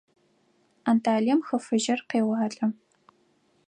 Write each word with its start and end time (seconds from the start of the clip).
Анталием 0.89 1.41
Хы 1.47 1.57
Фыжьыр 1.65 1.99
къеуалӏэ. 2.09 2.67